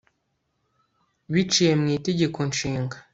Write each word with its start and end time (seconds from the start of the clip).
biciye 1.33 1.73
mu 1.79 1.87
itegeko 1.97 2.39
nshinga 2.49 2.97